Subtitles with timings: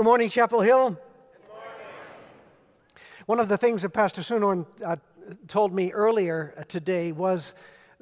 [0.00, 0.98] Good morning, Chapel Hill.
[3.26, 4.96] One of the things that Pastor Sunorn uh,
[5.46, 7.52] told me earlier uh, today was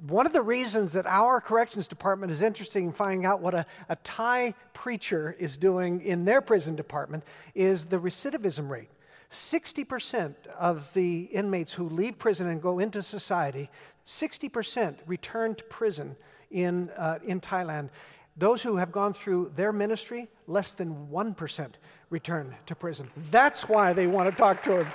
[0.06, 3.66] one of the reasons that our corrections department is interested in finding out what a,
[3.88, 7.24] a Thai preacher is doing in their prison department
[7.56, 8.90] is the recidivism rate.
[9.32, 13.70] 60% of the inmates who leave prison and go into society,
[14.06, 16.14] 60% return to prison
[16.52, 17.90] in, uh, in Thailand.
[18.38, 21.72] Those who have gone through their ministry, less than 1%
[22.08, 23.10] return to prison.
[23.30, 24.86] That's why they want to talk to him.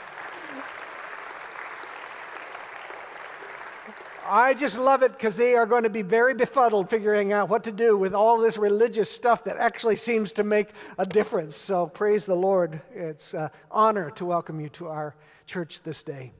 [4.25, 7.65] I just love it because they are going to be very befuddled figuring out what
[7.65, 11.57] to do with all this religious stuff that actually seems to make a difference.
[11.57, 12.81] So praise the Lord.
[12.95, 16.31] It's an honor to welcome you to our church this day.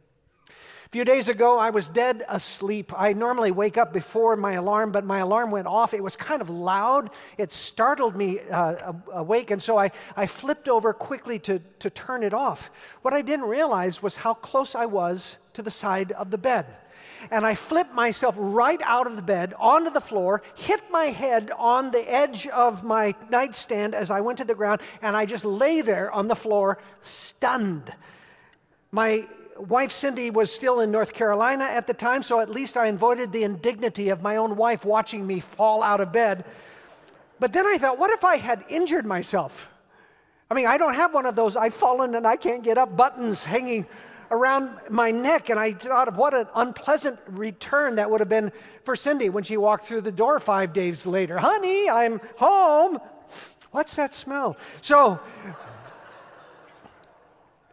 [0.85, 2.93] A few days ago, I was dead asleep.
[2.95, 5.93] I normally wake up before my alarm, but my alarm went off.
[5.93, 7.09] It was kind of loud.
[7.37, 12.21] It startled me uh, awake, and so I, I flipped over quickly to, to turn
[12.21, 12.69] it off.
[13.01, 16.67] What I didn't realize was how close I was to the side of the bed
[17.31, 21.51] and I flipped myself right out of the bed onto the floor, hit my head
[21.57, 25.45] on the edge of my nightstand as I went to the ground, and I just
[25.45, 27.93] lay there on the floor, stunned.
[28.91, 32.87] My wife Cindy was still in North Carolina at the time, so at least I
[32.87, 36.45] avoided the indignity of my own wife watching me fall out of bed.
[37.39, 39.69] But then I thought, what if I had injured myself?
[40.49, 42.95] I mean, I don't have one of those I've fallen and I can't get up
[42.95, 43.87] buttons hanging
[44.31, 48.51] around my neck, and I thought of what an unpleasant return that would have been
[48.83, 51.37] for Cindy when she walked through the door five days later.
[51.37, 52.99] Honey, I'm home.
[53.71, 54.57] What's that smell?
[54.81, 55.19] So,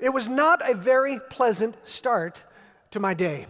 [0.00, 2.42] it was not a very pleasant start
[2.90, 3.46] to my day.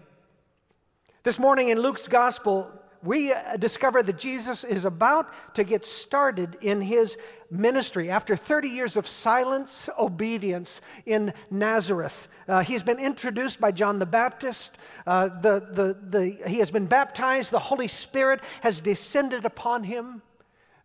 [1.23, 2.71] This morning in Luke's gospel,
[3.03, 7.17] we uh, discover that Jesus is about to get started in his
[7.51, 12.29] ministry after 30 years of silence, obedience in Nazareth.
[12.47, 14.79] Uh, he's been introduced by John the Baptist.
[15.07, 17.51] Uh, the, the, the, he has been baptized.
[17.51, 20.23] The Holy Spirit has descended upon him.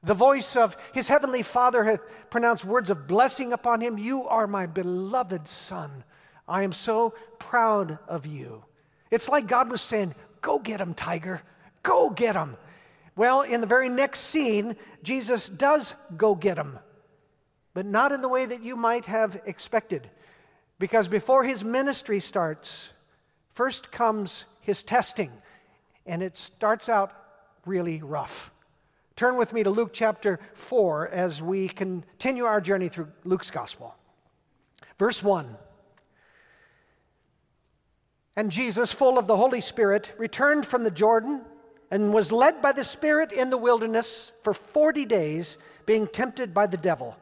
[0.06, 2.00] The voice of his heavenly Father has
[2.30, 3.98] pronounced words of blessing upon him.
[3.98, 6.04] You are my beloved Son.
[6.48, 8.64] I am so proud of you.
[9.10, 11.42] It's like God was saying, Go get him, tiger.
[11.82, 12.56] Go get him.
[13.16, 16.78] Well, in the very next scene, Jesus does go get him,
[17.74, 20.08] but not in the way that you might have expected.
[20.78, 22.92] Because before his ministry starts,
[23.50, 25.32] first comes his testing,
[26.06, 27.12] and it starts out
[27.66, 28.52] really rough.
[29.16, 33.96] Turn with me to Luke chapter 4 as we continue our journey through Luke's gospel.
[35.00, 35.56] Verse 1
[38.36, 41.44] And Jesus, full of the Holy Spirit, returned from the Jordan
[41.90, 46.68] and was led by the Spirit in the wilderness for 40 days, being tempted by
[46.68, 47.16] the devil.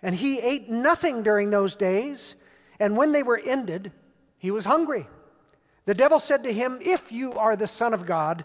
[0.00, 2.36] And he ate nothing during those days,
[2.78, 3.90] and when they were ended,
[4.38, 5.08] he was hungry.
[5.86, 8.44] The devil said to him, If you are the Son of God,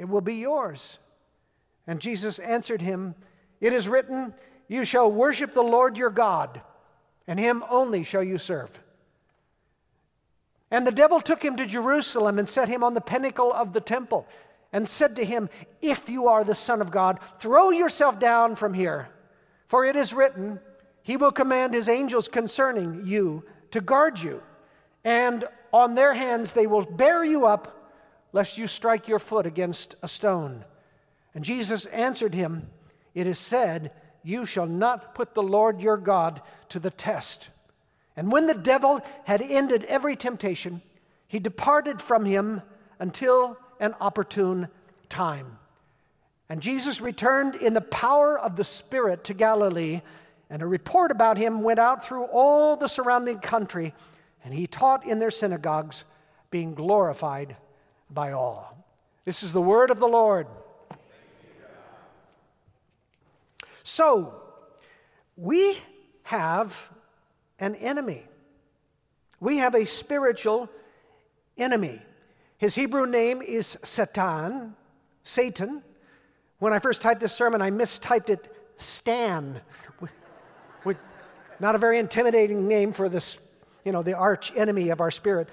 [0.00, 0.98] it will be yours.
[1.86, 3.14] And Jesus answered him,
[3.60, 4.32] It is written,
[4.66, 6.62] You shall worship the Lord your God,
[7.26, 8.70] and him only shall you serve.
[10.70, 13.80] And the devil took him to Jerusalem and set him on the pinnacle of the
[13.80, 14.26] temple
[14.72, 15.50] and said to him,
[15.82, 19.10] If you are the Son of God, throw yourself down from here.
[19.66, 20.60] For it is written,
[21.02, 24.42] He will command His angels concerning you to guard you,
[25.04, 25.44] and
[25.74, 27.76] on their hands they will bear you up,
[28.32, 30.64] lest you strike your foot against a stone.
[31.34, 32.68] And Jesus answered him,
[33.14, 33.92] It is said,
[34.22, 36.40] You shall not put the Lord your God
[36.70, 37.48] to the test.
[38.16, 40.82] And when the devil had ended every temptation,
[41.26, 42.62] he departed from him
[42.98, 44.68] until an opportune
[45.08, 45.58] time.
[46.48, 50.02] And Jesus returned in the power of the Spirit to Galilee,
[50.50, 53.94] and a report about him went out through all the surrounding country,
[54.44, 56.04] and he taught in their synagogues,
[56.50, 57.56] being glorified
[58.12, 58.76] by all.
[59.24, 60.46] This is the word of the Lord.
[63.82, 64.34] So,
[65.36, 65.78] we
[66.24, 66.90] have
[67.58, 68.24] an enemy.
[69.40, 70.68] We have a spiritual
[71.56, 72.00] enemy.
[72.58, 74.74] His Hebrew name is Satan,
[75.24, 75.82] Satan.
[76.58, 79.60] When I first typed this sermon, I mistyped it Stan.
[81.60, 83.38] Not a very intimidating name for this,
[83.84, 85.48] you know, the arch enemy of our spirit.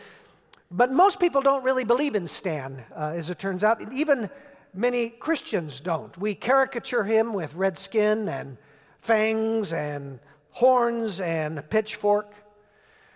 [0.70, 3.94] But most people don't really believe in Stan, uh, as it turns out.
[3.94, 4.30] Even
[4.74, 6.18] many Christians don't.
[6.18, 8.58] We caricature him with red skin and
[9.00, 10.20] fangs and
[10.52, 12.34] horns and pitchfork.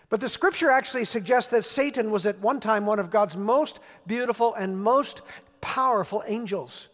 [0.09, 3.79] But the scripture actually suggests that Satan was at one time one of God's most
[4.05, 5.21] beautiful and most
[5.61, 6.89] powerful angels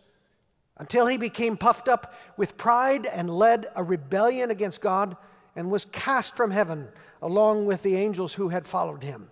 [0.77, 5.17] until he became puffed up with pride and led a rebellion against God
[5.55, 6.87] and was cast from heaven
[7.21, 9.29] along with the angels who had followed him.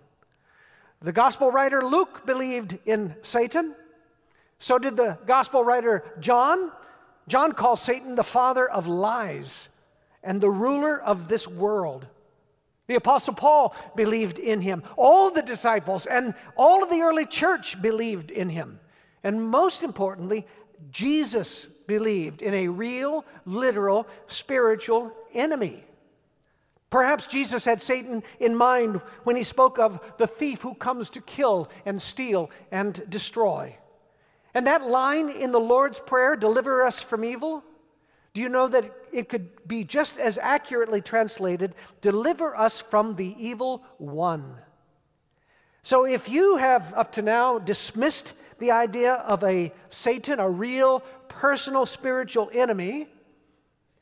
[1.06, 3.76] The gospel writer Luke believed in Satan.
[4.58, 6.72] So did the gospel writer John.
[7.28, 9.68] John calls Satan the father of lies
[10.24, 12.08] and the ruler of this world.
[12.88, 14.82] The Apostle Paul believed in him.
[14.96, 18.80] All the disciples and all of the early church believed in him.
[19.22, 20.44] And most importantly,
[20.90, 25.85] Jesus believed in a real, literal, spiritual enemy.
[26.90, 31.20] Perhaps Jesus had Satan in mind when he spoke of the thief who comes to
[31.20, 33.76] kill and steal and destroy.
[34.54, 37.64] And that line in the Lord's Prayer, deliver us from evil,
[38.32, 43.34] do you know that it could be just as accurately translated, deliver us from the
[43.38, 44.56] evil one?
[45.82, 51.00] So if you have up to now dismissed the idea of a Satan, a real
[51.28, 53.08] personal spiritual enemy,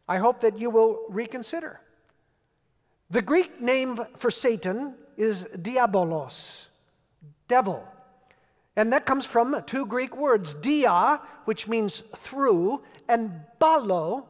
[0.08, 1.80] I hope that you will reconsider.
[3.14, 6.66] The Greek name for Satan is diabolos,
[7.46, 7.86] devil.
[8.74, 14.26] And that comes from two Greek words, dia, which means through, and balo,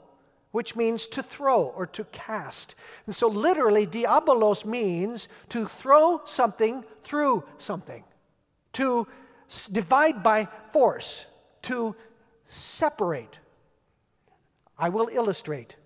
[0.50, 2.75] which means to throw or to cast.
[3.06, 8.04] And so, literally, diabolos means to throw something through something,
[8.75, 9.08] to
[9.72, 11.25] divide by force,
[11.62, 11.96] to
[12.44, 13.38] separate.
[14.78, 15.76] I will illustrate.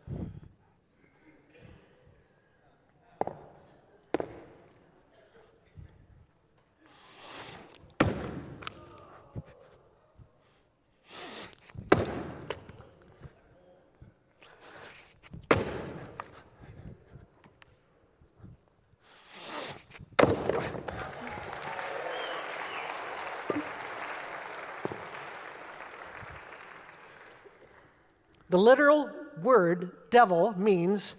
[28.50, 29.10] The literal
[29.42, 31.14] word devil means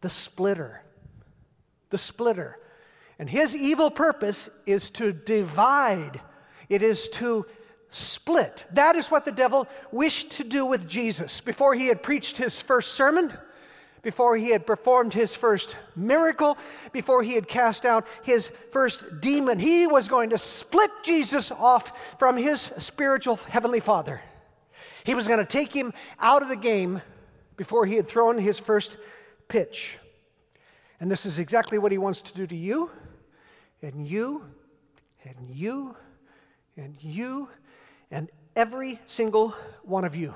[0.00, 0.82] the splitter.
[1.90, 2.58] The splitter.
[3.18, 6.20] And his evil purpose is to divide,
[6.68, 7.46] it is to
[7.90, 8.64] split.
[8.72, 11.40] That is what the devil wished to do with Jesus.
[11.40, 13.32] Before he had preached his first sermon,
[14.00, 16.58] before he had performed his first miracle,
[16.90, 22.18] before he had cast out his first demon, he was going to split Jesus off
[22.18, 24.20] from his spiritual heavenly father.
[25.04, 27.02] He was going to take him out of the game
[27.56, 28.96] before he had thrown his first
[29.48, 29.98] pitch.
[31.00, 32.90] And this is exactly what he wants to do to you,
[33.82, 34.44] and you,
[35.24, 35.96] and you,
[36.76, 37.48] and you,
[38.10, 40.34] and every single one of you.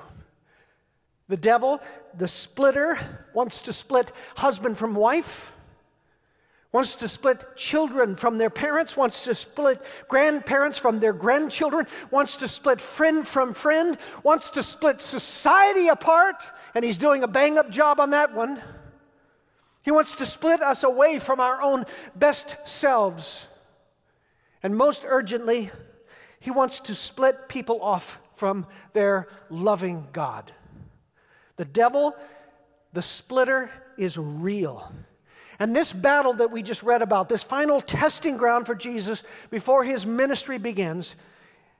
[1.29, 1.81] The devil,
[2.17, 2.99] the splitter,
[3.33, 5.51] wants to split husband from wife
[6.71, 12.37] wants to split children from their parents, wants to split grandparents from their grandchildren, wants
[12.37, 16.43] to split friend from friend, wants to split society apart,
[16.75, 18.61] and he's doing a bang up job on that one.
[19.81, 23.47] He wants to split us away from our own best selves.
[24.61, 25.71] And most urgently,
[26.41, 30.51] he wants to split people off from their loving God.
[31.55, 32.15] The devil,
[32.91, 34.91] the splitter, is real.
[35.59, 39.83] And this battle that we just read about, this final testing ground for Jesus before
[39.83, 41.15] his ministry begins,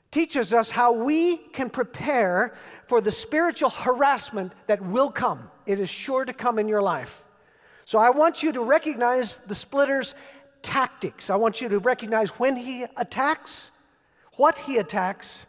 [0.09, 2.55] teaches us how we can prepare
[2.85, 5.51] for the spiritual harassment that will come.
[5.65, 7.23] It is sure to come in your life.
[7.85, 10.15] So I want you to recognize the splitter's
[10.61, 11.29] tactics.
[11.29, 13.71] I want you to recognize when he attacks,
[14.33, 15.45] what he attacks,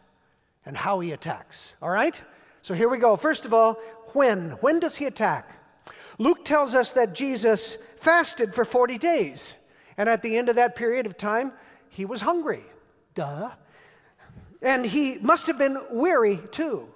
[0.65, 1.75] and how he attacks.
[1.81, 2.21] All right?
[2.61, 3.15] So here we go.
[3.15, 3.73] First of all,
[4.13, 4.51] when?
[4.61, 5.58] When does he attack?
[6.19, 9.55] Luke tells us that Jesus fasted for 40 days.
[9.97, 11.53] And at the end of that period of time,
[11.89, 12.63] he was hungry.
[13.15, 13.49] Duh.
[14.61, 16.87] And he must have been weary too.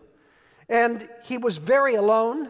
[0.70, 2.50] And he was very alone.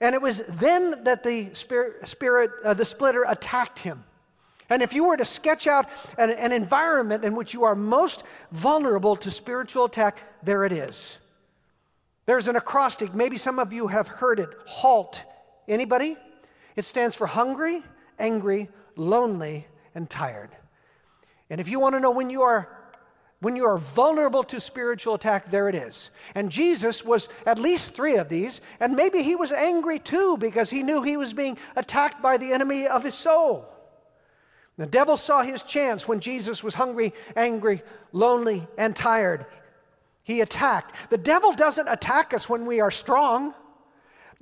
[0.00, 4.04] And it was then that the spirit, spirit uh, the splitter attacked him.
[4.68, 8.24] And if you were to sketch out an, an environment in which you are most
[8.50, 11.18] vulnerable to spiritual attack, there it is.
[12.26, 13.14] There's an acrostic.
[13.14, 14.48] Maybe some of you have heard it.
[14.66, 15.24] HALT.
[15.68, 16.16] Anybody?
[16.76, 17.82] It stands for hungry,
[18.18, 20.50] angry, lonely, and tired.
[21.50, 22.68] And if you want to know when you are
[23.42, 26.12] When you are vulnerable to spiritual attack, there it is.
[26.36, 30.70] And Jesus was at least three of these, and maybe he was angry too because
[30.70, 33.66] he knew he was being attacked by the enemy of his soul.
[34.78, 39.44] The devil saw his chance when Jesus was hungry, angry, lonely, and tired.
[40.22, 40.94] He attacked.
[41.10, 43.54] The devil doesn't attack us when we are strong.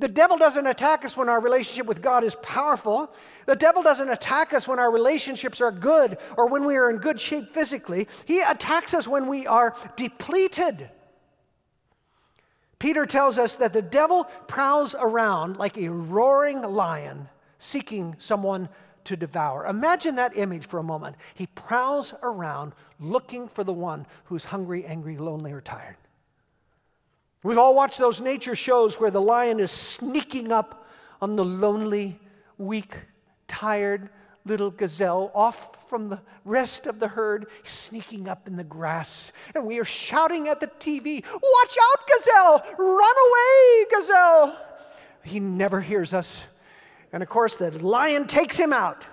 [0.00, 3.12] The devil doesn't attack us when our relationship with God is powerful.
[3.44, 6.96] The devil doesn't attack us when our relationships are good or when we are in
[6.96, 8.08] good shape physically.
[8.24, 10.88] He attacks us when we are depleted.
[12.78, 17.28] Peter tells us that the devil prowls around like a roaring lion
[17.58, 18.70] seeking someone
[19.04, 19.66] to devour.
[19.66, 21.16] Imagine that image for a moment.
[21.34, 25.96] He prowls around looking for the one who's hungry, angry, lonely, or tired.
[27.42, 30.86] We've all watched those nature shows where the lion is sneaking up
[31.22, 32.18] on the lonely,
[32.58, 32.94] weak,
[33.48, 34.10] tired
[34.44, 39.32] little gazelle off from the rest of the herd, sneaking up in the grass.
[39.54, 42.62] And we are shouting at the TV, Watch out, gazelle!
[42.78, 44.58] Run away, gazelle!
[45.22, 46.46] He never hears us.
[47.12, 49.06] And of course, the lion takes him out.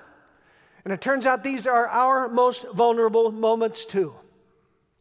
[0.85, 4.15] And it turns out these are our most vulnerable moments, too.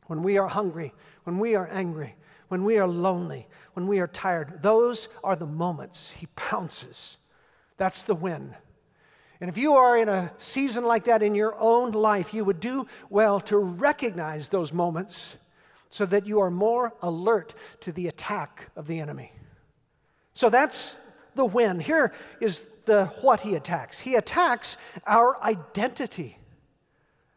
[0.06, 0.92] When we are hungry,
[1.24, 2.16] when we are angry,
[2.48, 7.16] when we are lonely, when we are tired, those are the moments he pounces.
[7.76, 8.54] That's the win.
[9.40, 12.60] And if you are in a season like that in your own life, you would
[12.60, 15.36] do well to recognize those moments
[15.90, 19.32] so that you are more alert to the attack of the enemy.
[20.32, 20.96] So that's
[21.34, 21.80] the win.
[21.80, 23.98] Here is the what he attacks.
[23.98, 24.76] He attacks
[25.06, 26.38] our identity.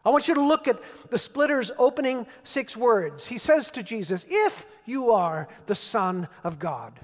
[0.06, 3.28] I want you to look at the splitter's opening six words.
[3.28, 7.00] He says to Jesus, If you are the Son of God.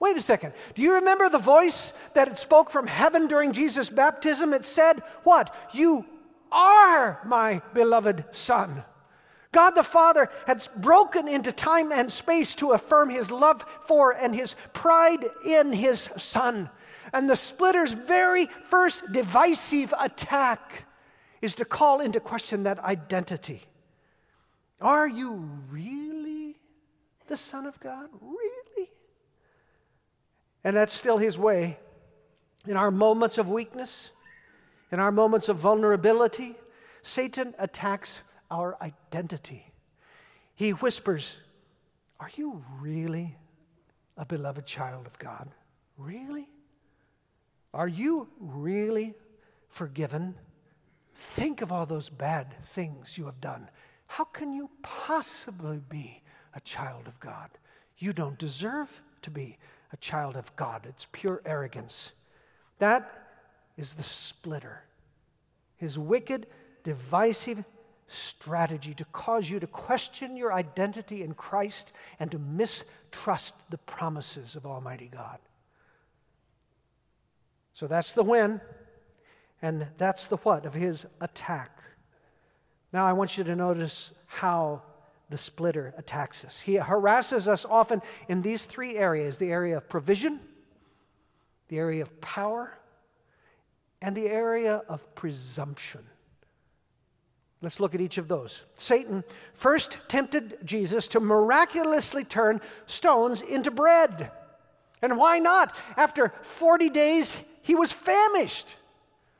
[0.00, 0.52] Wait a second.
[0.74, 4.52] Do you remember the voice that it spoke from heaven during Jesus' baptism?
[4.52, 5.54] It said, What?
[5.72, 6.04] You
[6.52, 8.84] are my beloved Son.
[9.50, 14.34] God the Father had broken into time and space to affirm his love for and
[14.34, 16.68] his pride in his Son.
[17.12, 20.84] And the splitter's very first divisive attack
[21.40, 23.62] is to call into question that identity.
[24.80, 26.56] Are you really
[27.26, 28.08] the Son of God?
[28.20, 28.90] Really?
[30.64, 31.78] And that's still his way.
[32.66, 34.10] In our moments of weakness,
[34.90, 36.56] in our moments of vulnerability,
[37.02, 39.66] Satan attacks our identity.
[40.54, 41.36] He whispers,
[42.18, 43.36] Are you really
[44.16, 45.48] a beloved child of God?
[45.96, 46.48] Really?
[47.72, 49.14] Are you really
[49.68, 50.34] forgiven?
[51.20, 53.70] Think of all those bad things you have done.
[54.06, 56.22] How can you possibly be
[56.54, 57.50] a child of God?
[57.98, 59.58] You don't deserve to be
[59.92, 60.86] a child of God.
[60.88, 62.12] It's pure arrogance.
[62.78, 63.10] That
[63.76, 64.84] is the splitter.
[65.76, 66.46] His wicked,
[66.84, 67.64] divisive
[68.06, 74.54] strategy to cause you to question your identity in Christ and to mistrust the promises
[74.54, 75.40] of Almighty God.
[77.74, 78.60] So that's the when,
[79.60, 81.82] and that's the what of his attack.
[82.92, 84.82] Now I want you to notice how
[85.30, 86.60] the splitter attacks us.
[86.60, 90.40] He harasses us often in these three areas the area of provision,
[91.68, 92.78] the area of power,
[94.00, 96.04] and the area of presumption.
[97.60, 98.60] Let's look at each of those.
[98.76, 104.30] Satan first tempted Jesus to miraculously turn stones into bread.
[105.02, 105.74] And why not?
[105.96, 108.76] After 40 days, he was famished.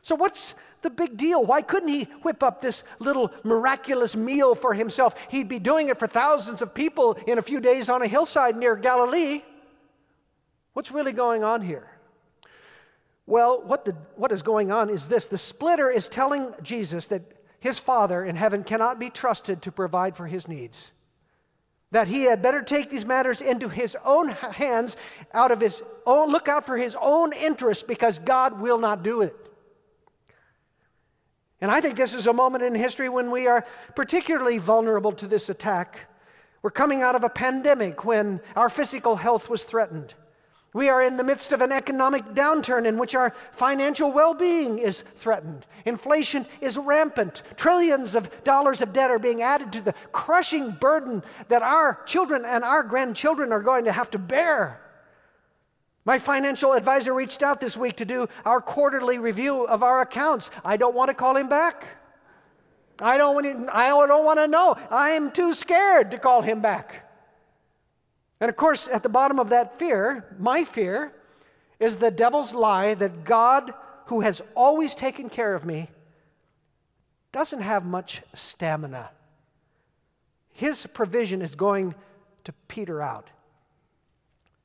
[0.09, 1.45] So, what's the big deal?
[1.45, 5.15] Why couldn't he whip up this little miraculous meal for himself?
[5.31, 8.57] He'd be doing it for thousands of people in a few days on a hillside
[8.57, 9.43] near Galilee.
[10.73, 11.91] What's really going on here?
[13.27, 17.25] Well, what, the, what is going on is this the splitter is telling Jesus that
[17.61, 20.91] his Father in heaven cannot be trusted to provide for his needs
[21.91, 24.95] that he had better take these matters into his own hands
[25.33, 29.23] out of his own look out for his own interest because God will not do
[29.23, 29.35] it.
[31.61, 33.65] And I think this is a moment in history when we are
[33.97, 36.09] particularly vulnerable to this attack.
[36.63, 40.15] We're coming out of a pandemic when our physical health was threatened.
[40.75, 44.79] We are in the midst of an economic downturn in which our financial well being
[44.79, 45.67] is threatened.
[45.87, 47.43] Inflation is rampant.
[47.57, 52.45] Trillions of dollars of debt are being added to the crushing burden that our children
[52.45, 54.81] and our grandchildren are going to have to bear.
[56.09, 60.51] My financial advisor reached out this week to do our quarterly review of our accounts.
[60.65, 61.87] I don't want to call him back.
[62.99, 64.75] I don't, want to, I don't want to know.
[64.91, 67.07] I am too scared to call him back.
[68.41, 71.13] And of course, at the bottom of that fear, my fear,
[71.79, 73.75] is the devil's lie that God,
[74.07, 75.91] who has always taken care of me,
[77.33, 79.11] doesn't have much stamina
[80.59, 81.95] his provision is going
[82.43, 83.29] to peter out.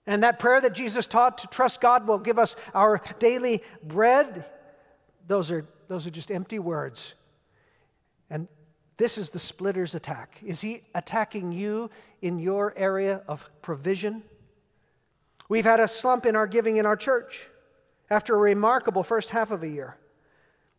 [0.05, 4.45] And that prayer that Jesus taught to trust God will give us our daily bread,
[5.27, 7.13] those are, those are just empty words.
[8.29, 8.47] And
[8.97, 10.39] this is the splitter's attack.
[10.45, 11.89] Is he attacking you
[12.21, 14.23] in your area of provision?
[15.47, 17.47] We've had a slump in our giving in our church
[18.09, 19.97] after a remarkable first half of a year.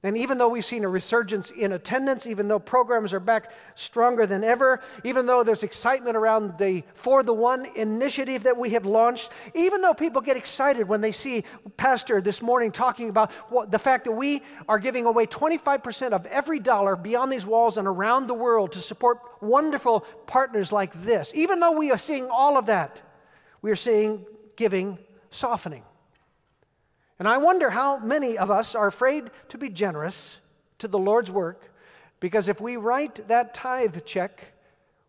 [0.05, 4.27] And even though we've seen a resurgence in attendance, even though programs are back stronger
[4.27, 8.85] than ever, even though there's excitement around the For the One initiative that we have
[8.85, 11.45] launched, even though people get excited when they see
[11.79, 16.27] Pastor this morning talking about what, the fact that we are giving away 25% of
[16.27, 21.33] every dollar beyond these walls and around the world to support wonderful partners like this,
[21.35, 23.01] even though we are seeing all of that,
[23.63, 24.99] we are seeing giving
[25.31, 25.83] softening.
[27.19, 30.39] And I wonder how many of us are afraid to be generous
[30.79, 31.73] to the Lord's work
[32.21, 34.55] because if we write that tithe check,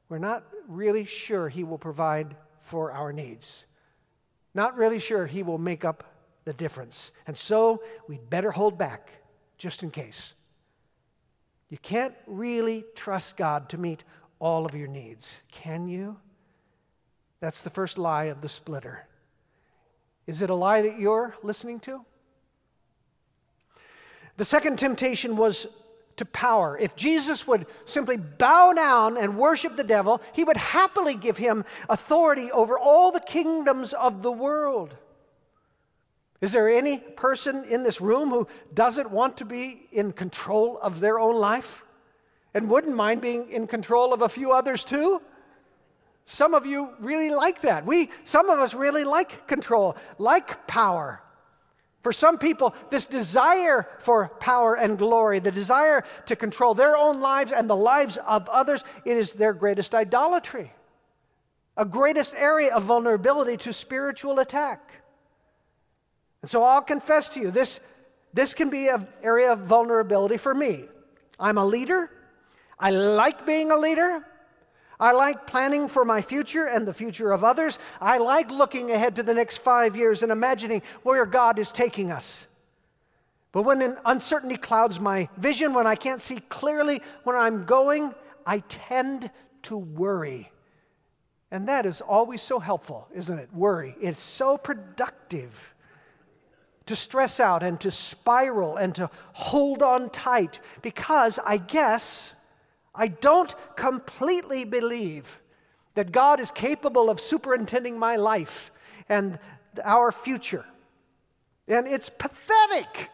[0.10, 3.66] we're not really sure He will provide for our needs.
[4.54, 6.04] Not really sure He will make up
[6.46, 7.12] the difference.
[7.26, 9.10] And so we'd better hold back
[9.58, 10.34] just in case.
[11.70, 14.04] You can't really trust God to meet
[14.40, 16.18] all of your needs, can you?
[17.40, 19.08] That's the first lie of the splitter.
[20.28, 22.04] Is it a lie that you're listening to?
[24.38, 25.68] The second temptation was
[26.18, 26.78] to power.
[26.78, 31.66] If Jesus would simply bow down and worship the devil, he would happily give him
[31.90, 34.96] authority over all the kingdoms of the world.
[36.42, 41.00] Is there any person in this room who doesn't want to be in control of
[41.00, 41.84] their own life
[42.54, 45.22] and wouldn't mind being in control of a few others too?
[46.26, 47.86] Some of you really like that.
[47.86, 51.22] We, some of us really like control, like power.
[52.02, 57.20] For some people, this desire for power and glory, the desire to control their own
[57.20, 60.72] lives and the lives of others, it is their greatest idolatry,
[61.78, 65.02] a greatest area of vulnerability to spiritual attack.
[66.42, 67.80] And so I'll confess to you, this,
[68.34, 70.86] this can be an area of vulnerability for me.
[71.40, 72.12] I'm a leader.
[72.80, 74.24] I like being a leader.
[75.00, 77.80] I like planning for my future and the future of others.
[78.00, 82.12] I like looking ahead to the next five years and imagining where God is taking
[82.12, 82.48] us.
[83.52, 88.14] But when uncertainty clouds my vision, when I can't see clearly where I'm going,
[88.46, 89.32] I tend
[89.64, 90.52] to worry.
[91.52, 93.50] And that is always so helpful, isn't it?
[93.54, 93.96] Worry.
[94.02, 95.74] It's so productive
[96.86, 102.34] to stress out and to spiral and to hold on tight because I guess
[102.96, 105.42] I don't completely believe
[105.96, 108.72] that God is capable of superintending my life
[109.10, 109.40] and
[109.84, 110.66] our future.
[111.68, 113.10] And it's pathetic.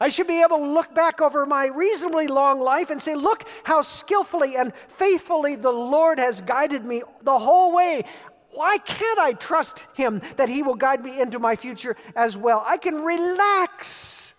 [0.00, 3.46] I should be able to look back over my reasonably long life and say, Look
[3.62, 8.02] how skillfully and faithfully the Lord has guided me the whole way.
[8.50, 12.62] Why can't I trust Him that He will guide me into my future as well?
[12.66, 14.34] I can relax,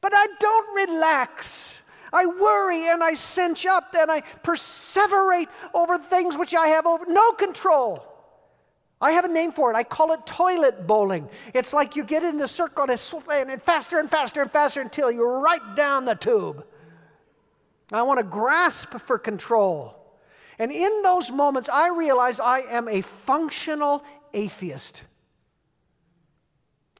[0.00, 1.79] but I don't relax.
[2.12, 7.04] I worry and I cinch up and I perseverate over things which I have over
[7.06, 8.06] no control.
[9.00, 9.76] I have a name for it.
[9.76, 11.28] I call it toilet bowling.
[11.54, 15.10] It's like you get in the circle and it's faster and faster and faster until
[15.10, 16.66] you're right down the tube.
[17.92, 19.96] I want to grasp for control.
[20.58, 25.04] And in those moments, I realize I am a functional atheist.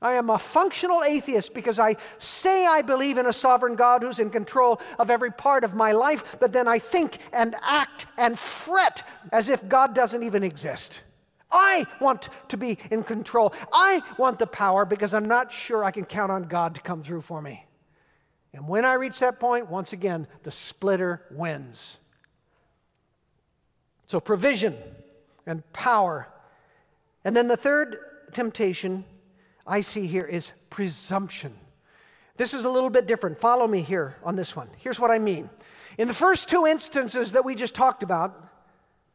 [0.03, 4.19] I am a functional atheist because I say I believe in a sovereign God who's
[4.19, 8.39] in control of every part of my life, but then I think and act and
[8.39, 11.03] fret as if God doesn't even exist.
[11.53, 13.53] I want to be in control.
[13.73, 17.03] I want the power because I'm not sure I can count on God to come
[17.03, 17.67] through for me.
[18.53, 21.99] And when I reach that point, once again, the splitter wins.
[24.07, 24.77] So, provision
[25.47, 26.29] and power.
[27.25, 27.99] And then the third
[28.33, 29.05] temptation
[29.71, 31.55] I see here is presumption.
[32.37, 33.39] This is a little bit different.
[33.39, 34.69] Follow me here on this one.
[34.79, 35.49] Here's what I mean.
[35.97, 38.49] In the first two instances that we just talked about,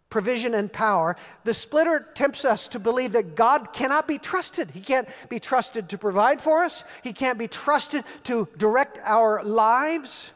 [0.10, 4.72] provision and power, the splitter tempts us to believe that God cannot be trusted.
[4.72, 9.44] He can't be trusted to provide for us, He can't be trusted to direct our
[9.44, 10.32] lives.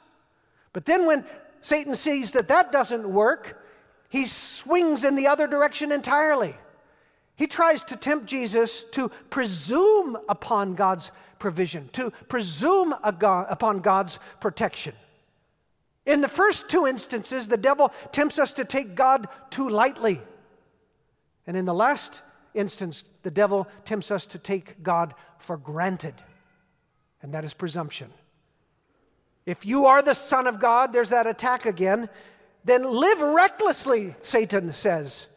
[0.74, 1.24] But then when
[1.62, 3.64] Satan sees that that doesn't work,
[4.10, 6.58] he swings in the other direction entirely.
[7.40, 14.94] He tries to tempt Jesus to presume upon God's provision, to presume upon God's protection.
[16.06, 20.22] In the first two instances, the devil tempts us to take God too lightly.
[21.48, 22.24] And in the last
[22.54, 26.16] instance, the devil tempts us to take God for granted.
[27.22, 28.10] And that is presumption.
[29.46, 32.10] If you are the Son of God, there's that attack again.
[32.66, 35.28] then live recklessly, Satan says.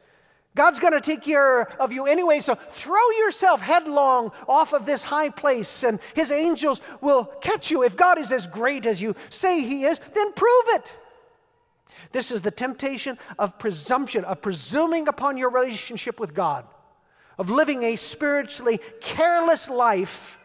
[0.55, 5.03] God's going to take care of you anyway, so throw yourself headlong off of this
[5.03, 7.83] high place, and his angels will catch you.
[7.83, 10.95] If God is as great as you say he is, then prove it.
[12.13, 16.67] This is the temptation of presumption, of presuming upon your relationship with God,
[17.39, 20.39] of living a spiritually careless life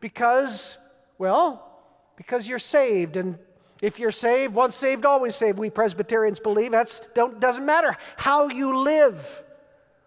[0.00, 0.76] because,
[1.18, 1.68] well,
[2.16, 3.16] because you're saved.
[3.16, 3.38] And
[3.80, 6.72] if you're saved, once saved, always saved, we Presbyterians believe.
[6.72, 7.00] That
[7.38, 9.44] doesn't matter how you live.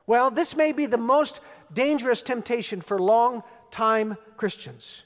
[0.07, 1.41] Well, this may be the most
[1.73, 5.03] dangerous temptation for long time Christians.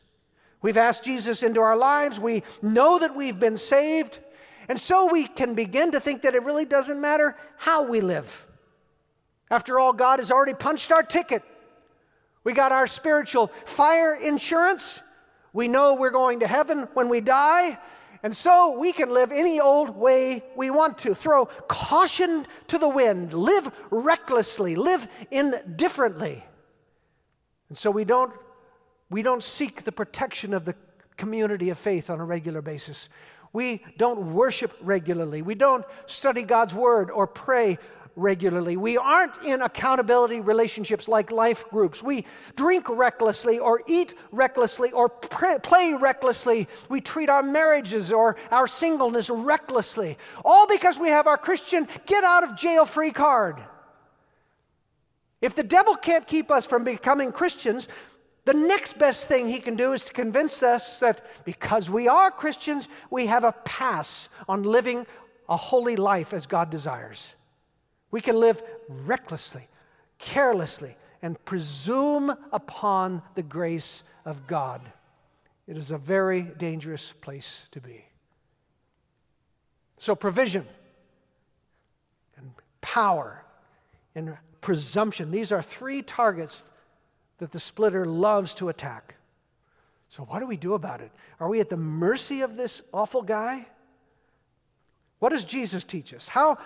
[0.61, 4.19] We've asked Jesus into our lives, we know that we've been saved,
[4.67, 8.45] and so we can begin to think that it really doesn't matter how we live.
[9.49, 11.43] After all, God has already punched our ticket.
[12.43, 15.01] We got our spiritual fire insurance.
[15.53, 17.79] We know we're going to heaven when we die.
[18.21, 21.15] And so we can live any old way we want to.
[21.15, 26.43] Throw caution to the wind, live recklessly, live indifferently.
[27.69, 28.33] And so we don't,
[29.09, 30.75] we don't seek the protection of the
[31.15, 33.07] community of faith on a regular basis.
[33.53, 35.41] We don't worship regularly.
[35.41, 37.79] We don't study God's word or pray
[38.19, 38.77] regularly.
[38.77, 42.03] We aren't in accountability relationships like life groups.
[42.03, 46.67] We drink recklessly or eat recklessly or play recklessly.
[46.89, 50.17] We treat our marriages or our singleness recklessly.
[50.43, 53.61] All because we have our Christian get out of jail free card.
[55.41, 57.87] If the devil can't keep us from becoming Christians,
[58.45, 62.31] the next best thing he can do is to convince us that because we are
[62.31, 65.05] Christians, we have a pass on living
[65.47, 67.33] a holy life as God desires.
[68.11, 69.67] We can live recklessly,
[70.17, 74.81] carelessly, and presume upon the grace of God.
[75.67, 78.05] It is a very dangerous place to be.
[79.97, 80.65] So, provision
[82.37, 83.43] and power
[84.15, 86.63] and presumption, these are three targets
[87.37, 89.15] that the splitter loves to attack.
[90.09, 91.11] So, what do we do about it?
[91.39, 93.67] Are we at the mercy of this awful guy?
[95.19, 96.27] What does Jesus teach us?
[96.27, 96.57] How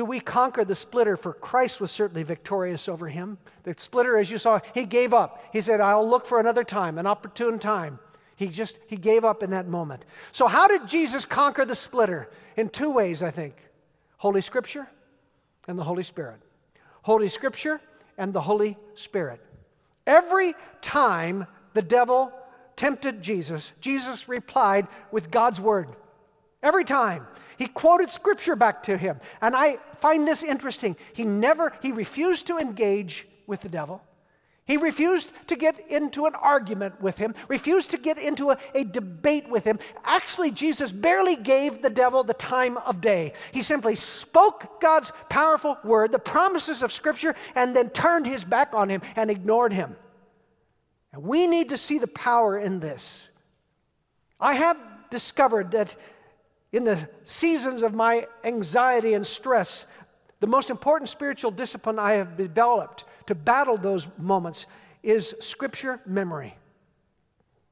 [0.00, 1.14] do we conquer the splitter?
[1.14, 3.36] For Christ was certainly victorious over him.
[3.64, 5.44] The splitter, as you saw, he gave up.
[5.52, 7.98] He said, I'll look for another time, an opportune time.
[8.34, 10.06] He just he gave up in that moment.
[10.32, 12.30] So how did Jesus conquer the splitter?
[12.56, 13.56] In two ways, I think.
[14.16, 14.88] Holy Scripture
[15.68, 16.40] and the Holy Spirit.
[17.02, 17.78] Holy Scripture
[18.16, 19.44] and the Holy Spirit.
[20.06, 22.32] Every time the devil
[22.74, 25.88] tempted Jesus, Jesus replied with God's word.
[26.62, 27.26] Every time.
[27.56, 29.20] He quoted scripture back to him.
[29.42, 30.96] And I find this interesting.
[31.12, 34.02] He never, he refused to engage with the devil.
[34.70, 38.84] He refused to get into an argument with him, refused to get into a, a,
[38.84, 39.80] debate with him.
[40.04, 43.32] Actually, Jesus barely gave the devil the time of day.
[43.50, 48.72] He simply spoke God's powerful word, the promises of Scripture, and then turned his back
[48.72, 49.96] on him and ignored him.
[51.12, 53.28] And we need to see the power in this.
[54.38, 54.78] I have
[55.10, 55.96] discovered that
[56.72, 59.86] in the seasons of my anxiety and stress,
[60.40, 64.66] the most important spiritual discipline I have developed to battle those moments
[65.02, 66.56] is scripture memory.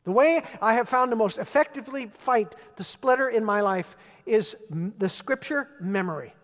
[0.04, 4.56] The way I have found to most effectively fight the splitter in my life is
[4.70, 6.34] the scripture memory.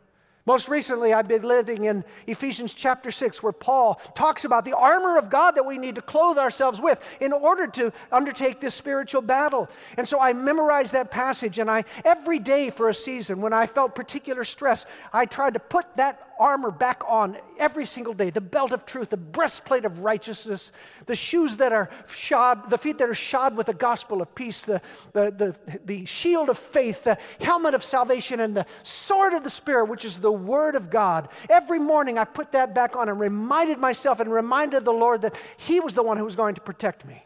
[0.47, 5.17] Most recently, I've been living in Ephesians chapter 6, where Paul talks about the armor
[5.17, 9.23] of God that we need to clothe ourselves with in order to undertake this spiritual
[9.23, 9.71] battle.
[9.97, 13.65] And so I memorized that passage, and I, every day for a season, when I
[13.65, 18.41] felt particular stress, I tried to put that armor back on every single day the
[18.41, 20.73] belt of truth, the breastplate of righteousness,
[21.07, 24.65] the shoes that are shod, the feet that are shod with the gospel of peace,
[24.65, 24.81] the,
[25.13, 29.51] the, the, the shield of faith, the helmet of salvation, and the sword of the
[29.51, 31.29] Spirit, which is the word of God.
[31.49, 35.37] Every morning I put that back on and reminded myself and reminded the Lord that
[35.57, 37.25] He was the one who was going to protect me.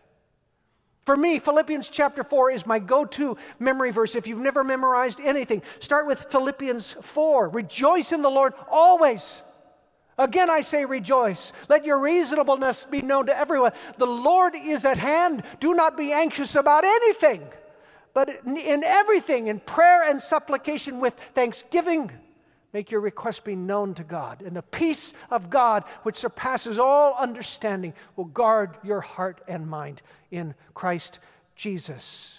[1.08, 4.14] For me, Philippians chapter 4 is my go to memory verse.
[4.14, 7.48] If you've never memorized anything, start with Philippians 4.
[7.48, 9.42] Rejoice in the Lord always.
[10.18, 11.54] Again, I say rejoice.
[11.70, 13.72] Let your reasonableness be known to everyone.
[13.96, 15.44] The Lord is at hand.
[15.60, 17.48] Do not be anxious about anything,
[18.12, 22.10] but in everything, in prayer and supplication with thanksgiving.
[22.72, 27.14] Make your request be known to God, and the peace of God, which surpasses all
[27.18, 31.18] understanding, will guard your heart and mind in Christ
[31.56, 32.34] Jesus.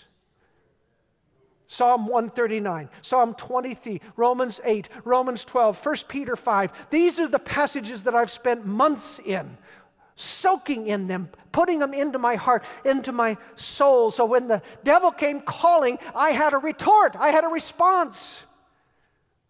[1.66, 6.90] Psalm 139, Psalm 23, Romans 8, Romans 12, 1 Peter 5.
[6.90, 9.58] These are the passages that I've spent months in,
[10.16, 14.10] soaking in them, putting them into my heart, into my soul.
[14.10, 18.44] So when the devil came calling, I had a retort, I had a response.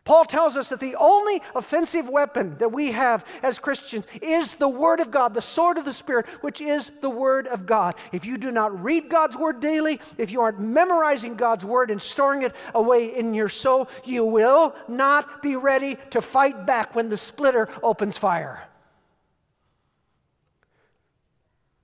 [0.10, 4.68] Paul tells us that the only offensive weapon that we have as Christians is the
[4.68, 7.94] Word of God, the sword of the Spirit, which is the Word of God.
[8.12, 12.02] If you do not read God's Word daily, if you aren't memorizing God's Word and
[12.02, 17.10] storing it away in your soul, you will not be ready to fight back when
[17.10, 18.68] the splitter opens fire.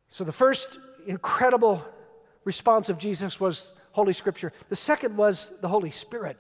[0.10, 1.86] So, the first incredible
[2.44, 6.40] response of Jesus was Holy Scripture, the second was the Holy Spirit.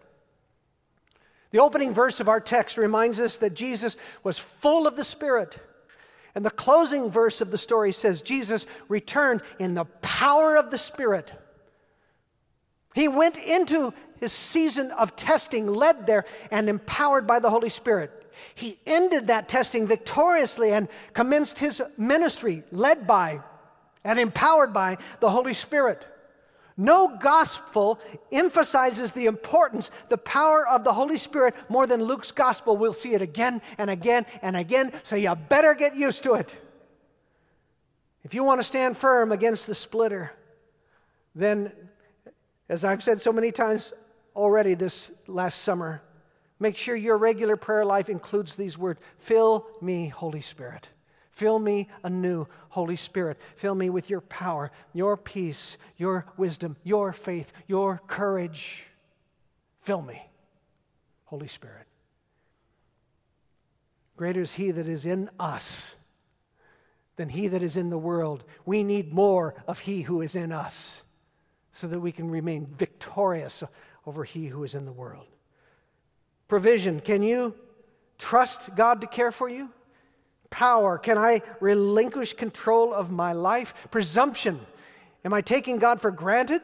[1.56, 5.58] The opening verse of our text reminds us that Jesus was full of the Spirit.
[6.36, 10.78] And the closing verse of the story says Jesus returned in the power of the
[10.78, 11.32] Spirit.
[12.94, 18.30] He went into his season of testing, led there, and empowered by the Holy Spirit.
[18.54, 23.40] He ended that testing victoriously and commenced his ministry, led by
[24.04, 26.06] and empowered by the Holy Spirit.
[26.78, 28.00] No gospel
[28.32, 32.76] emphasizes the importance, the power of the Holy Spirit more than Luke's gospel.
[32.76, 36.56] We'll see it again and again and again, so you better get used to it.
[38.24, 40.34] If you want to stand firm against the splitter,
[41.34, 41.72] then,
[42.68, 43.94] as I've said so many times
[44.36, 46.02] already this last summer,
[46.60, 50.90] make sure your regular prayer life includes these words Fill me, Holy Spirit.
[51.36, 53.38] Fill me anew, Holy Spirit.
[53.58, 58.86] Fill me with your power, your peace, your wisdom, your faith, your courage.
[59.82, 60.30] Fill me,
[61.26, 61.88] Holy Spirit.
[64.16, 65.98] Greater is He that is in us
[67.18, 68.46] than He that is in the world.
[68.66, 71.04] We need more of He who is in us
[71.74, 73.62] so that we can remain victorious
[74.08, 75.28] over He who is in the world.
[76.48, 77.02] Provision.
[77.02, 77.56] Can you
[78.18, 79.70] trust God to care for you?
[80.50, 80.98] Power?
[80.98, 83.74] Can I relinquish control of my life?
[83.92, 84.60] Presumption.
[85.24, 86.62] Am I taking God for granted?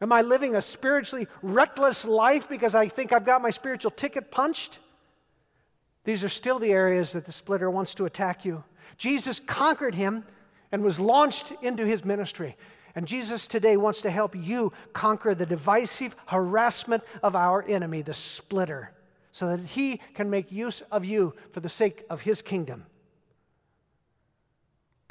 [0.00, 4.30] Am I living a spiritually reckless life because I think I've got my spiritual ticket
[4.30, 4.78] punched?
[6.04, 8.64] These are still the areas that the splitter wants to attack you.
[8.96, 10.24] Jesus conquered him
[10.72, 12.56] and was launched into his ministry.
[12.94, 18.12] And Jesus today wants to help you conquer the divisive harassment of our enemy, the
[18.12, 18.92] splitter,
[19.30, 22.84] so that he can make use of you for the sake of his kingdom.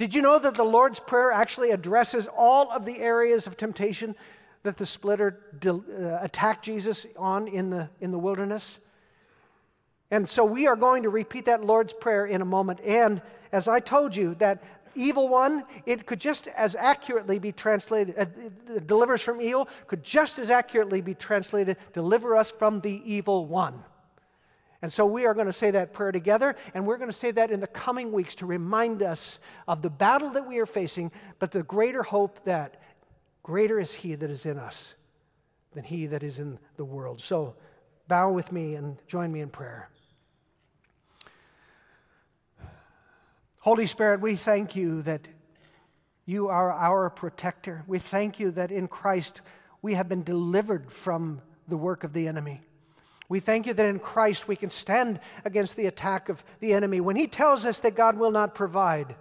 [0.02, 4.16] Did you know that the Lord's Prayer actually addresses all of the areas of temptation
[4.64, 8.80] that the splitter uh, attacked Jesus on in the, in the wilderness?
[10.10, 12.80] And so we are going to repeat that Lord's Prayer in a moment.
[12.84, 14.64] And as I told you, that
[14.96, 18.26] evil one, it could just as accurately be translated, uh,
[18.88, 23.84] delivers from evil, could just as accurately be translated, deliver us from the evil one.
[24.82, 27.32] And so we are going to say that prayer together, and we're going to say
[27.32, 31.12] that in the coming weeks to remind us of the battle that we are facing,
[31.38, 32.82] but the greater hope that
[33.44, 34.96] greater is He that is in us
[35.74, 37.22] than He that is in the world.
[37.22, 37.56] So
[38.08, 39.90] bow with me and join me in prayer.
[43.60, 45.28] Holy Spirit, we thank you that
[46.26, 47.84] you are our protector.
[47.86, 49.42] We thank you that in Christ
[49.84, 52.62] we have been delivered from the work of the enemy.
[53.32, 57.00] We thank you that in Christ we can stand against the attack of the enemy.
[57.00, 59.16] When he tells us that God will not provide,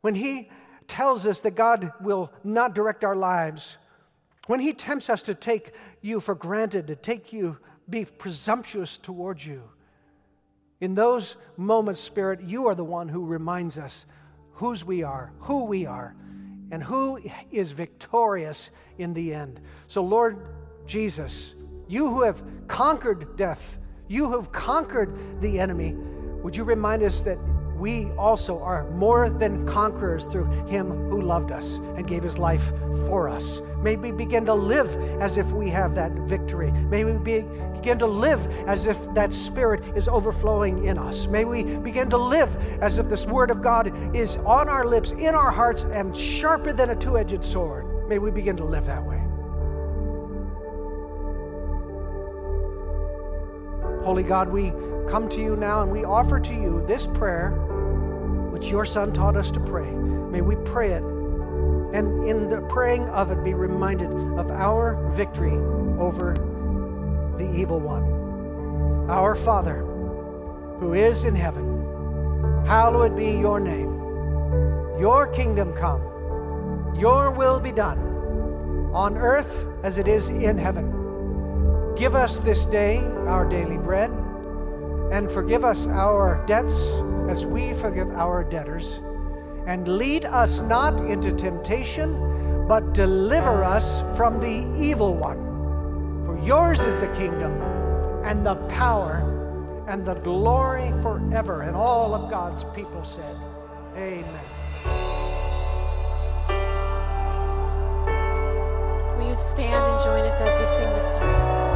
[0.00, 0.48] when he
[0.88, 3.76] tells us that God will not direct our lives,
[4.46, 7.58] when he tempts us to take you for granted, to take you,
[7.90, 9.64] be presumptuous towards you,
[10.80, 14.06] in those moments, Spirit, you are the one who reminds us
[14.52, 16.16] whose we are, who we are,
[16.70, 17.20] and who
[17.52, 19.60] is victorious in the end.
[19.88, 20.38] So, Lord
[20.86, 21.54] Jesus,
[21.88, 25.94] you who have conquered death, you who have conquered the enemy,
[26.42, 27.38] would you remind us that
[27.76, 32.72] we also are more than conquerors through him who loved us and gave his life
[33.06, 33.60] for us.
[33.82, 36.70] May we begin to live as if we have that victory.
[36.70, 37.42] May we be,
[37.74, 41.26] begin to live as if that spirit is overflowing in us.
[41.26, 45.10] May we begin to live as if this word of God is on our lips,
[45.12, 48.08] in our hearts, and sharper than a two edged sword.
[48.08, 49.25] May we begin to live that way.
[54.06, 54.70] Holy God, we
[55.10, 57.50] come to you now and we offer to you this prayer
[58.52, 59.90] which your Son taught us to pray.
[59.90, 65.56] May we pray it and in the praying of it be reminded of our victory
[65.98, 66.34] over
[67.36, 69.10] the evil one.
[69.10, 69.78] Our Father,
[70.78, 73.90] who is in heaven, hallowed be your name.
[75.00, 77.98] Your kingdom come, your will be done,
[78.94, 80.95] on earth as it is in heaven.
[81.96, 84.10] Give us this day our daily bread,
[85.10, 89.00] and forgive us our debts as we forgive our debtors.
[89.66, 95.38] And lead us not into temptation, but deliver us from the evil one.
[96.26, 97.52] For yours is the kingdom,
[98.24, 101.62] and the power, and the glory forever.
[101.62, 103.36] And all of God's people said,
[103.96, 104.44] Amen.
[109.16, 111.75] Will you stand and join us as we sing this song?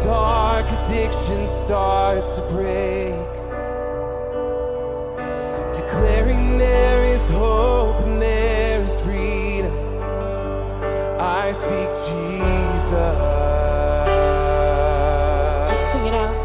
[0.00, 3.30] dark addiction starts to break.
[5.74, 9.76] Declaring there is hope and there is freedom.
[11.20, 13.18] I speak Jesus.
[15.68, 16.39] Let's sing it out.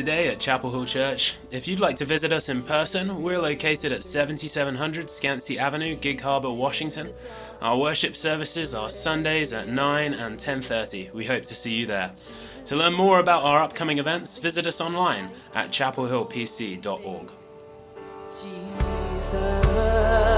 [0.00, 1.34] Today at Chapel Hill Church.
[1.50, 6.22] If you'd like to visit us in person, we're located at 7700 Skansie Avenue, Gig
[6.22, 7.12] Harbor, Washington.
[7.60, 11.10] Our worship services are Sundays at 9 and 10:30.
[11.12, 12.12] We hope to see you there.
[12.64, 17.30] To learn more about our upcoming events, visit us online at chapelhillpc.org.
[18.30, 20.29] Jesus.